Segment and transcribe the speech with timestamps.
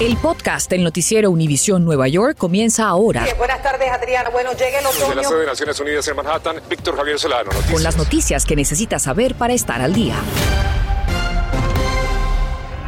[0.00, 3.24] El podcast del noticiero Univisión Nueva York comienza ahora.
[3.38, 4.30] buenas tardes, Adriana.
[4.30, 5.00] Bueno, llegue el otoño.
[5.08, 7.44] Desde la sede de Naciones Unidas en Manhattan, Víctor Javier Solano.
[7.44, 7.72] Noticias.
[7.72, 10.16] Con las noticias que necesitas saber para estar al día.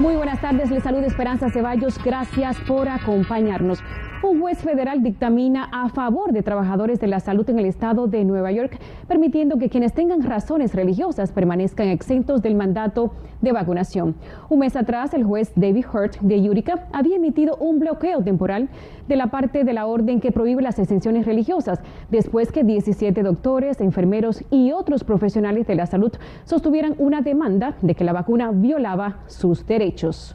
[0.00, 2.02] Muy buenas tardes, les saluda Esperanza Ceballos.
[2.02, 3.78] Gracias por acompañarnos.
[4.24, 8.24] Un juez federal dictamina a favor de trabajadores de la salud en el estado de
[8.24, 14.14] Nueva York, permitiendo que quienes tengan razones religiosas permanezcan exentos del mandato de vacunación.
[14.48, 18.70] Un mes atrás, el juez David Hurt de Utica había emitido un bloqueo temporal
[19.08, 23.82] de la parte de la orden que prohíbe las exenciones religiosas, después que 17 doctores,
[23.82, 26.12] enfermeros y otros profesionales de la salud
[26.44, 30.34] sostuvieran una demanda de que la vacuna violaba sus derechos.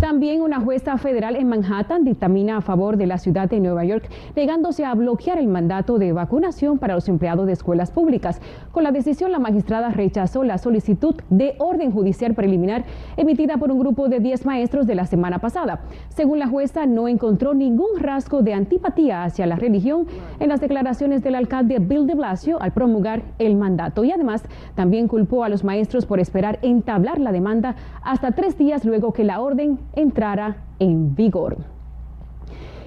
[0.00, 4.10] También una jueza federal en Manhattan dictamina a favor de la ciudad de Nueva York,
[4.36, 8.38] negándose a bloquear el mandato de vacunación para los empleados de escuelas públicas.
[8.72, 12.84] Con la decisión, la magistrada rechazó la solicitud de orden judicial preliminar
[13.16, 15.80] emitida por un grupo de 10 maestros de la semana pasada.
[16.10, 20.06] Según la jueza, no encontró ningún rasgo de antipatía hacia la religión
[20.40, 24.42] en las declaraciones del alcalde Bill de Blasio al promulgar el mandato y además
[24.74, 29.24] también culpó a los maestros por esperar entablar la demanda hasta tres días luego que
[29.24, 31.58] la orden entrara en vigor.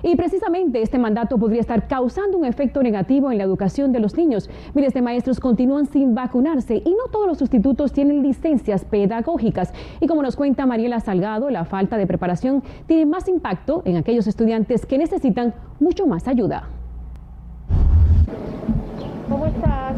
[0.02, 4.16] Y precisamente este mandato podría estar causando un efecto negativo en la educación de los
[4.16, 4.50] niños.
[4.73, 9.73] Miles de maestros continúan sin vacunarse y no todos los sustitutos tienen licencias pedagógicas.
[10.00, 14.28] Y como nos cuenta Mariela Salgado, la falta de preparación tiene más impacto en aquellos
[14.28, 16.69] estudiantes que necesitan mucho más ayuda.
[19.28, 19.95] ¿Cómo estás?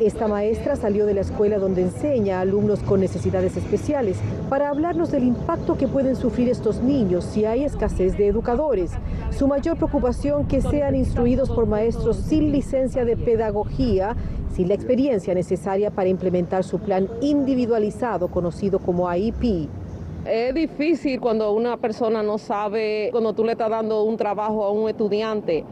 [0.00, 4.18] Esta maestra salió de la escuela donde enseña a alumnos con necesidades especiales
[4.50, 8.90] para hablarnos del impacto que pueden sufrir estos niños si hay escasez de educadores.
[9.30, 14.14] Su mayor preocupación que sean instruidos por maestros sin licencia de pedagogía,
[14.52, 19.70] sin la experiencia necesaria para implementar su plan individualizado conocido como IEP.
[20.26, 24.72] Es difícil cuando una persona no sabe, cuando tú le estás dando un trabajo a
[24.72, 25.64] un estudiante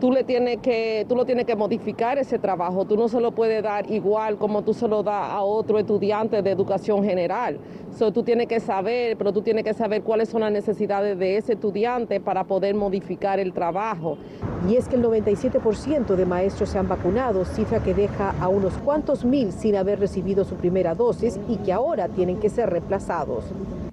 [0.00, 2.86] tú le tienes que, tú lo tienes que modificar ese trabajo.
[2.86, 6.42] Tú no se lo puedes dar igual como tú se lo das a otro estudiante
[6.42, 7.58] de educación general.
[7.96, 11.36] So, tú tienes que saber, pero tú tienes que saber cuáles son las necesidades de
[11.36, 14.16] ese estudiante para poder modificar el trabajo.
[14.68, 18.78] Y es que el 97% de maestros se han vacunado, cifra que deja a unos
[18.78, 23.44] cuantos mil sin haber recibido su primera dosis y que ahora tienen que ser reemplazados.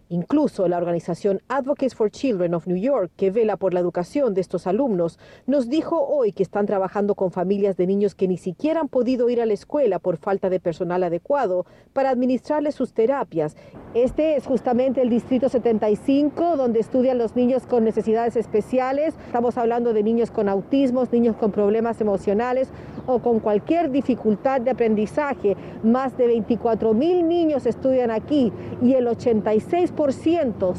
[0.09, 4.41] Incluso la organización Advocates for Children of New York, que vela por la educación de
[4.41, 8.79] estos alumnos, nos dijo hoy que están trabajando con familias de niños que ni siquiera
[8.79, 13.57] han podido ir a la escuela por falta de personal adecuado para administrarles sus terapias.
[13.93, 19.13] Este es justamente el Distrito 75, donde estudian los niños con necesidades especiales.
[19.25, 22.69] Estamos hablando de niños con autismos, niños con problemas emocionales
[23.07, 25.57] o con cualquier dificultad de aprendizaje.
[25.83, 29.93] Más de 24 mil niños estudian aquí y el 86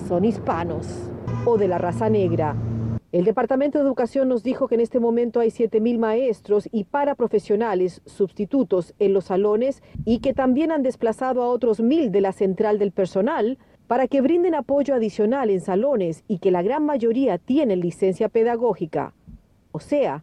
[0.07, 1.11] son hispanos
[1.45, 2.55] o de la raza negra.
[3.11, 8.03] El Departamento de Educación nos dijo que en este momento hay 7.000 maestros y paraprofesionales
[8.05, 12.79] sustitutos en los salones y que también han desplazado a otros 1.000 de la central
[12.79, 13.57] del personal
[13.87, 19.15] para que brinden apoyo adicional en salones y que la gran mayoría tienen licencia pedagógica.
[19.73, 20.23] O sea,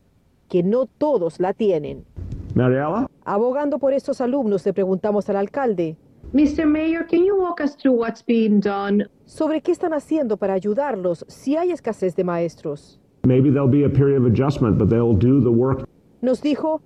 [0.50, 2.06] que no todos la tienen.
[2.53, 3.09] Mariela?
[3.23, 5.97] Abogando por estos alumnos, le preguntamos al alcalde,
[6.33, 6.66] Mr.
[6.66, 9.07] Mayor, can you walk us through what's being done?
[9.25, 13.00] Sobre qué están haciendo para ayudarlos si hay escasez de maestros.
[13.23, 15.88] Maybe there'll be a period of adjustment, but they'll do the work.
[16.22, 16.81] Nos dijo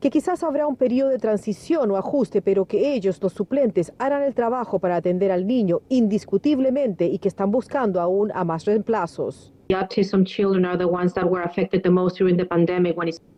[0.00, 4.22] que quizás habrá un periodo de transición o ajuste, pero que ellos, los suplentes, harán
[4.22, 9.52] el trabajo para atender al niño indiscutiblemente y que están buscando aún a más reemplazos.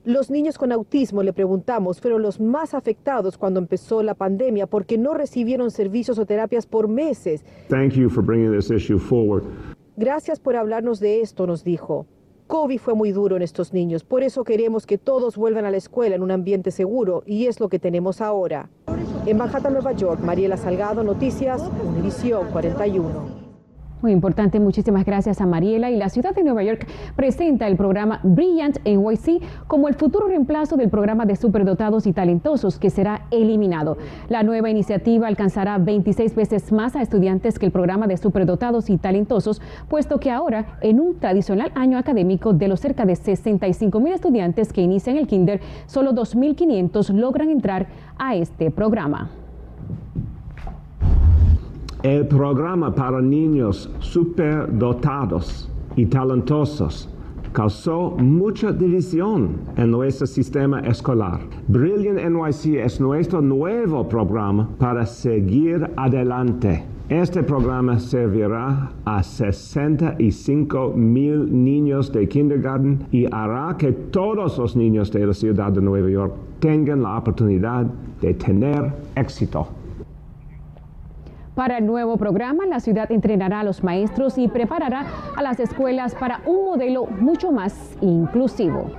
[0.04, 4.98] Los niños con autismo, le preguntamos, fueron los más afectados cuando empezó la pandemia porque
[4.98, 7.44] no recibieron servicios o terapias por meses.
[7.68, 9.44] Thank you for bringing this issue forward.
[9.96, 12.06] Gracias por hablarnos de esto, nos dijo.
[12.46, 15.76] COVID fue muy duro en estos niños, por eso queremos que todos vuelvan a la
[15.76, 18.70] escuela en un ambiente seguro y es lo que tenemos ahora.
[19.26, 23.37] En Manhattan, Nueva York, Mariela Salgado, Noticias, Univisión 41.
[24.00, 25.90] Muy importante, muchísimas gracias a Mariela.
[25.90, 26.86] Y la ciudad de Nueva York
[27.16, 32.78] presenta el programa Brilliant NYC como el futuro reemplazo del programa de superdotados y talentosos
[32.78, 33.98] que será eliminado.
[34.28, 38.98] La nueva iniciativa alcanzará 26 veces más a estudiantes que el programa de superdotados y
[38.98, 44.12] talentosos, puesto que ahora, en un tradicional año académico de los cerca de 65 mil
[44.12, 49.28] estudiantes que inician el kinder, solo 2.500 logran entrar a este programa.
[52.08, 57.06] El programa para niños superdotados y talentosos
[57.52, 61.40] causó mucha división en nuestro sistema escolar.
[61.66, 66.82] Brilliant NYC es nuestro nuevo programa para seguir adelante.
[67.10, 75.12] Este programa servirá a 65 mil niños de kindergarten y hará que todos los niños
[75.12, 77.84] de la ciudad de Nueva York tengan la oportunidad
[78.22, 79.77] de tener éxito.
[81.58, 86.14] Para el nuevo programa, la ciudad entrenará a los maestros y preparará a las escuelas
[86.14, 88.92] para un modelo mucho más inclusivo.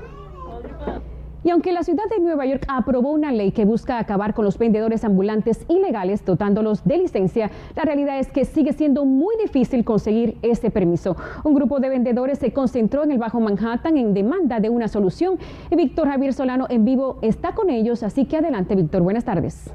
[1.46, 4.58] Y aunque la ciudad de Nueva York aprobó una ley que busca acabar con los
[4.58, 10.38] vendedores ambulantes ilegales dotándolos de licencia, la realidad es que sigue siendo muy difícil conseguir
[10.42, 11.16] ese permiso.
[11.46, 15.40] Un grupo de vendedores se concentró en el Bajo Manhattan en demanda de una solución
[15.72, 19.72] y Víctor Javier Solano en vivo está con ellos, así que adelante Víctor, buenas tardes.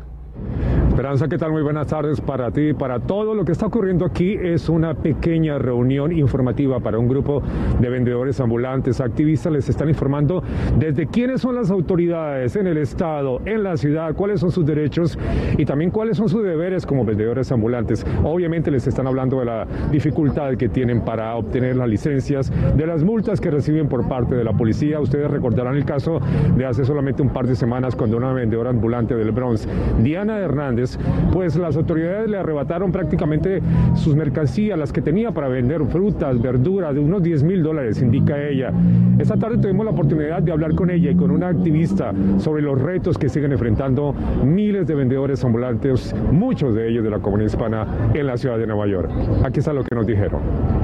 [0.94, 1.50] Esperanza, ¿qué tal?
[1.50, 3.34] Muy buenas tardes para ti y para todo.
[3.34, 7.42] Lo que está ocurriendo aquí es una pequeña reunión informativa para un grupo
[7.80, 9.52] de vendedores ambulantes, activistas.
[9.52, 10.44] Les están informando
[10.78, 15.18] desde quiénes son las autoridades en el Estado, en la ciudad, cuáles son sus derechos
[15.58, 18.06] y también cuáles son sus deberes como vendedores ambulantes.
[18.22, 23.02] Obviamente les están hablando de la dificultad que tienen para obtener las licencias, de las
[23.02, 25.00] multas que reciben por parte de la policía.
[25.00, 26.20] Ustedes recordarán el caso
[26.56, 29.66] de hace solamente un par de semanas cuando una vendedora ambulante del Bronx,
[30.00, 30.83] Diana Hernández,
[31.32, 33.62] pues las autoridades le arrebataron prácticamente
[33.94, 38.40] sus mercancías, las que tenía para vender frutas, verduras, de unos 10 mil dólares, indica
[38.42, 38.72] ella.
[39.18, 42.80] Esta tarde tuvimos la oportunidad de hablar con ella y con una activista sobre los
[42.80, 44.14] retos que siguen enfrentando
[44.44, 48.66] miles de vendedores ambulantes, muchos de ellos de la comunidad hispana en la ciudad de
[48.66, 49.10] Nueva York.
[49.44, 50.83] Aquí está lo que nos dijeron.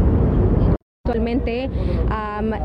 [1.21, 1.69] Actualmente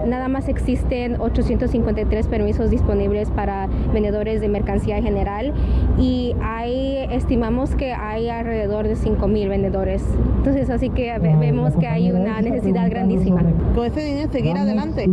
[0.07, 5.53] nada más existen 853 permisos disponibles para vendedores de mercancía en general
[5.99, 10.05] y hay, estimamos que hay alrededor de 5 mil vendedores.
[10.37, 13.43] Entonces así que vemos que hay una necesidad grandísima.
[13.75, 15.09] Con ese dinero seguir adelante,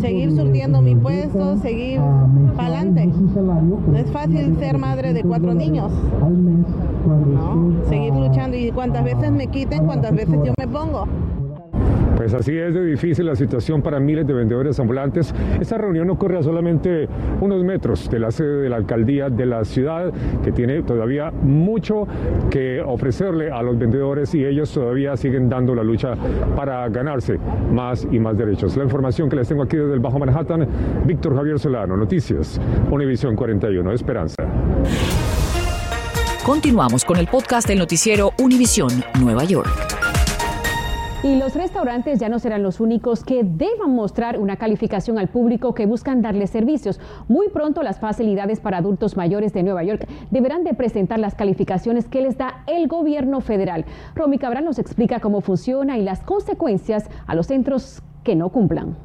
[0.00, 2.00] seguir surtiendo mi puesto, seguir
[2.56, 3.06] para adelante.
[3.06, 5.92] No es fácil ser madre de cuatro niños.
[7.88, 11.06] Seguir luchando y cuantas veces me quiten, cuantas veces yo me pongo.
[12.16, 15.34] Pues así es de difícil la situación para miles de vendedores ambulantes.
[15.60, 17.08] Esta reunión ocurre a solamente
[17.40, 22.08] unos metros de la sede de la alcaldía de la ciudad, que tiene todavía mucho
[22.50, 26.14] que ofrecerle a los vendedores y ellos todavía siguen dando la lucha
[26.56, 27.38] para ganarse
[27.70, 28.76] más y más derechos.
[28.76, 30.66] La información que les tengo aquí desde el Bajo Manhattan,
[31.04, 32.60] Víctor Javier Solano, Noticias,
[32.90, 34.36] Univisión 41, Esperanza.
[36.44, 38.90] Continuamos con el podcast del noticiero Univisión
[39.20, 40.05] Nueva York.
[41.22, 45.74] Y los restaurantes ya no serán los únicos que deban mostrar una calificación al público
[45.74, 47.00] que buscan darle servicios.
[47.26, 52.06] Muy pronto las facilidades para adultos mayores de Nueva York deberán de presentar las calificaciones
[52.06, 53.86] que les da el gobierno federal.
[54.14, 58.96] Romy Cabral nos explica cómo funciona y las consecuencias a los centros que no cumplan.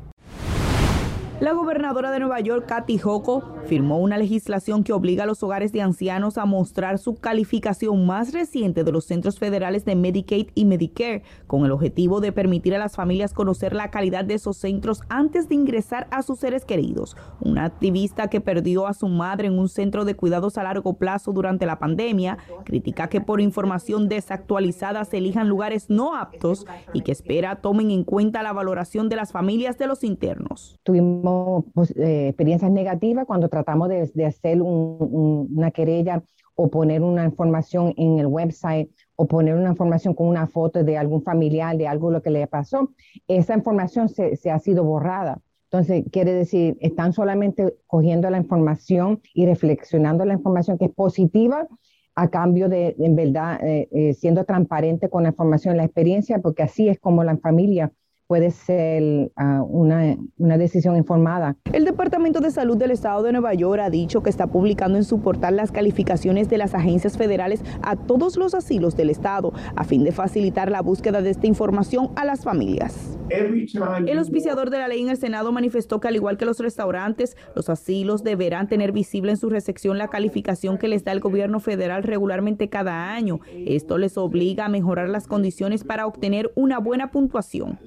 [1.41, 5.71] La gobernadora de Nueva York, Kathy Hochul, firmó una legislación que obliga a los hogares
[5.71, 10.65] de ancianos a mostrar su calificación más reciente de los centros federales de Medicaid y
[10.65, 15.01] Medicare, con el objetivo de permitir a las familias conocer la calidad de esos centros
[15.09, 17.17] antes de ingresar a sus seres queridos.
[17.39, 21.31] Una activista que perdió a su madre en un centro de cuidados a largo plazo
[21.31, 27.11] durante la pandemia critica que por información desactualizada se elijan lugares no aptos y que
[27.11, 30.77] espera tomen en cuenta la valoración de las familias de los internos.
[30.83, 31.30] Tuvimos
[31.73, 36.23] pues, eh, experiencias negativas cuando tratamos de, hacer una querella
[36.55, 40.97] o poner una información en el website o poner una información con una foto de
[40.97, 42.91] algún familiar, de algo lo que le pasó,
[43.27, 45.39] esa información se, ha sido borrada.
[45.65, 51.67] Entonces, quiere decir, están solamente cogiendo la información y reflexionando la información que es positiva
[52.15, 56.63] a cambio de, en verdad, eh, eh, siendo transparente con la información, la experiencia, porque
[56.63, 57.93] así es como la familia
[58.31, 61.57] puede ser ah, una, una, decisión informada.
[61.73, 65.03] El Departamento de Salud del Estado de Nueva York ha dicho que está publicando en
[65.03, 69.83] su portal las calificaciones de las agencias federales a todos los asilos del Estado, a
[69.83, 73.17] fin de facilitar la búsqueda de esta información a las familias.
[73.31, 77.37] El auspiciador de la ley en el Senado manifestó que al igual que los restaurantes,
[77.55, 81.59] los asilos deberán tener visible en su recepción la calificación que les da el gobierno
[81.59, 83.39] federal regularmente cada año.
[83.53, 87.79] Esto les obliga a mejorar las condiciones para obtener una buena puntuación.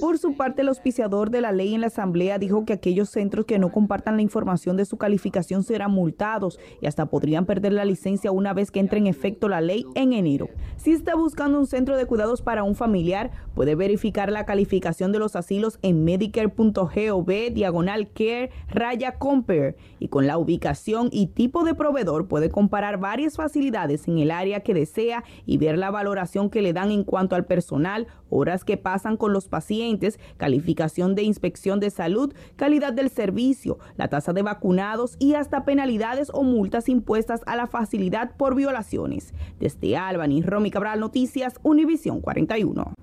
[0.00, 3.46] Por su parte, el auspiciador de la ley en la Asamblea dijo que aquellos centros
[3.46, 7.84] que no compartan la información de su calificación serán multados y hasta podrían perder la
[7.84, 10.48] licencia una vez que entre en efecto la ley en enero.
[10.76, 15.18] Si está buscando un centro de cuidados para un familiar, puede verificar la calificación de
[15.18, 21.74] los asilos en medicare.gov diagonal care raya compare y con la ubicación y tipo de
[21.74, 26.62] proveedor puede comparar varias facilidades en el área que desea y ver la valoración que
[26.62, 31.78] le dan en cuanto al personal, horas que pasan con los pacientes, calificación de inspección
[31.80, 37.42] de salud, calidad del servicio, la tasa de vacunados y hasta penalidades o multas impuestas
[37.44, 39.34] a la facilidad por violaciones.
[39.58, 42.94] Desde Albany, Romy Cabral Noticias, Univisión 41.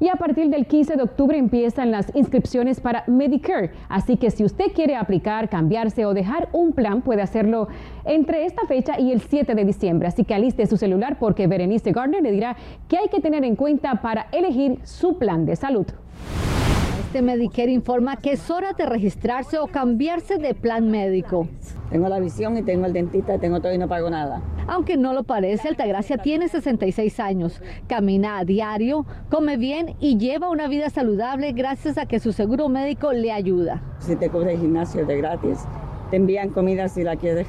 [0.00, 3.72] Y a partir del 15 de octubre empiezan las inscripciones para Medicare.
[3.88, 7.68] Así que si usted quiere aplicar, cambiarse o dejar un plan, puede hacerlo
[8.04, 10.08] entre esta fecha y el 7 de diciembre.
[10.08, 12.56] Así que aliste su celular porque Berenice Gardner le dirá
[12.88, 15.86] qué hay que tener en cuenta para elegir su plan de salud.
[17.08, 21.48] Este Medicare informa que es hora de registrarse o cambiarse de plan médico.
[21.88, 24.42] Tengo la visión y tengo el dentista, tengo todo y no pago nada.
[24.66, 30.50] Aunque no lo parece, Altagracia tiene 66 años, camina a diario, come bien y lleva
[30.50, 33.82] una vida saludable gracias a que su seguro médico le ayuda.
[34.00, 35.60] Si te cubre el gimnasio de gratis,
[36.10, 37.46] te envían comida si la quieres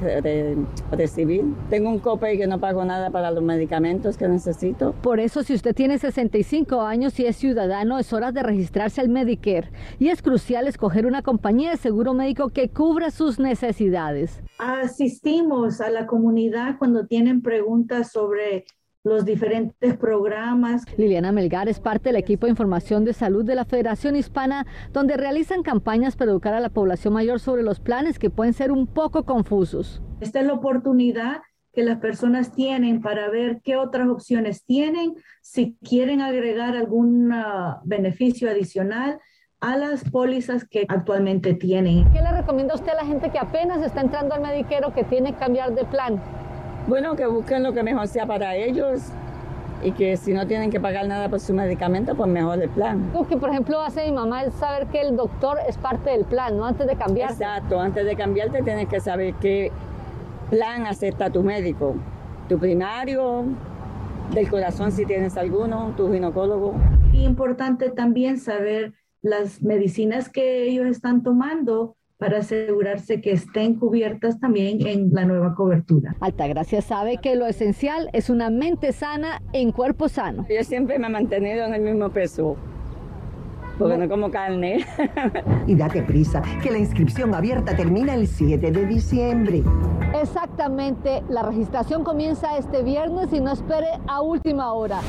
[0.90, 1.44] recibir.
[1.68, 4.94] Tengo un copay que no pago nada para los medicamentos que necesito.
[5.02, 9.08] Por eso, si usted tiene 65 años y es ciudadano, es hora de registrarse al
[9.08, 9.70] Medicare.
[9.98, 14.42] Y es crucial escoger una compañía de seguro médico que cubra sus necesidades.
[14.58, 18.64] Asistimos a la comunidad cuando tienen preguntas sobre
[19.02, 20.84] los diferentes programas.
[20.98, 25.16] Liliana Melgar es parte del equipo de información de salud de la Federación Hispana, donde
[25.16, 28.86] realizan campañas para educar a la población mayor sobre los planes que pueden ser un
[28.86, 30.02] poco confusos.
[30.20, 31.40] Esta es la oportunidad
[31.72, 37.80] que las personas tienen para ver qué otras opciones tienen, si quieren agregar algún ah,
[37.84, 39.18] beneficio adicional
[39.60, 42.10] a las pólizas que actualmente tienen.
[42.12, 45.32] ¿Qué le recomienda usted a la gente que apenas está entrando al mediquero que tiene
[45.32, 46.20] que cambiar de plan?
[46.86, 49.02] Bueno, que busquen lo que mejor sea para ellos
[49.82, 53.10] y que si no tienen que pagar nada por su medicamento, pues mejor el plan.
[53.14, 56.24] Lo que, por ejemplo, hace mi mamá es saber que el doctor es parte del
[56.24, 56.66] plan, ¿no?
[56.66, 57.34] Antes de cambiarte.
[57.34, 59.70] Exacto, antes de cambiarte tienes que saber qué
[60.50, 61.94] plan acepta tu médico.
[62.48, 63.44] Tu primario,
[64.34, 66.74] del corazón si tienes alguno, tu ginecólogo.
[67.12, 74.86] Importante también saber las medicinas que ellos están tomando para asegurarse que estén cubiertas también
[74.86, 76.14] en la nueva cobertura.
[76.20, 80.46] Altagracia sabe que lo esencial es una mente sana en cuerpo sano.
[80.48, 82.56] Yo siempre me he mantenido en el mismo peso.
[83.78, 84.84] Porque no como carne.
[85.66, 89.62] y date prisa, que la inscripción abierta termina el 7 de diciembre.
[90.20, 95.00] Exactamente, la registración comienza este viernes y no espere a última hora.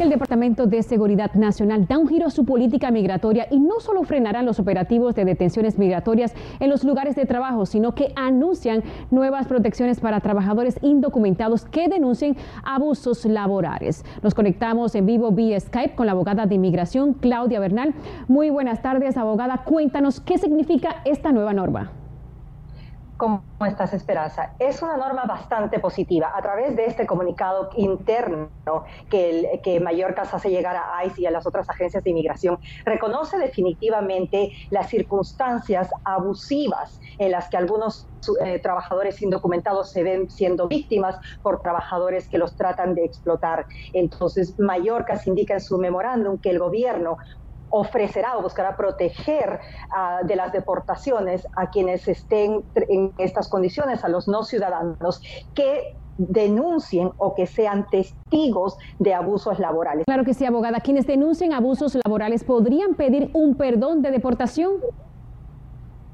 [0.00, 4.02] El Departamento de Seguridad Nacional da un giro a su política migratoria y no solo
[4.02, 9.46] frenará los operativos de detenciones migratorias en los lugares de trabajo, sino que anuncian nuevas
[9.46, 14.02] protecciones para trabajadores indocumentados que denuncien abusos laborales.
[14.22, 17.92] Nos conectamos en vivo vía Skype con la abogada de inmigración Claudia Bernal.
[18.26, 19.64] Muy buenas tardes, abogada.
[19.64, 21.99] Cuéntanos qué significa esta nueva norma.
[23.20, 24.54] ¿Cómo estás, Esperanza?
[24.58, 26.32] Es una norma bastante positiva.
[26.34, 28.48] A través de este comunicado interno
[29.10, 32.58] que, el, que Mallorca hace llegar a ICE y a las otras agencias de inmigración,
[32.86, 38.08] reconoce definitivamente las circunstancias abusivas en las que algunos
[38.42, 43.66] eh, trabajadores indocumentados se ven siendo víctimas por trabajadores que los tratan de explotar.
[43.92, 47.18] Entonces, Mallorca se indica en su memorándum que el gobierno
[47.70, 49.60] ofrecerá o buscará proteger
[49.90, 55.22] uh, de las deportaciones a quienes estén en estas condiciones, a los no ciudadanos
[55.54, 60.04] que denuncien o que sean testigos de abusos laborales.
[60.04, 60.80] Claro que sí, abogada.
[60.80, 64.72] Quienes denuncien abusos laborales podrían pedir un perdón de deportación.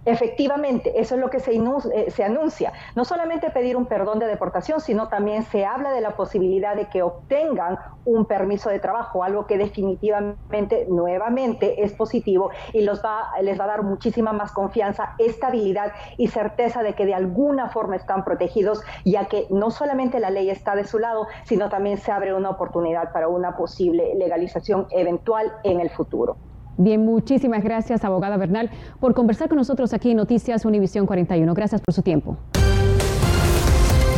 [0.06, 2.72] Efectivamente, eso es lo que se, eh, se, anuncia.
[2.94, 6.88] No solamente pedir un perdón de deportación, sino también se habla de la posibilidad de
[6.88, 13.32] que obtengan un permiso de trabajo, algo que definitivamente, nuevamente, es positivo y les va
[13.34, 18.82] a dar muchísima más confianza, estabilidad y certeza de que de alguna forma están protegidos,
[19.04, 22.50] ya que no solamente la ley está de su lado, sino también se abre una
[22.50, 26.36] oportunidad para una posible legalización eventual en el futuro.
[26.78, 31.54] Bien, muchísimas gracias, abogada Bernal, por conversar con nosotros aquí en Noticias Univisión 41.
[31.54, 32.36] Gracias por su tiempo.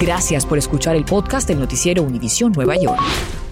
[0.01, 3.01] Gracias por escuchar el podcast del noticiero Univisión Nueva York.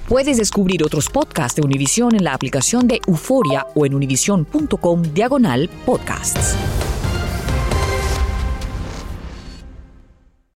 [0.09, 5.69] Puedes descubrir otros podcasts de Univisión en la aplicación de Euforia o en univision.com diagonal
[5.85, 6.57] podcasts.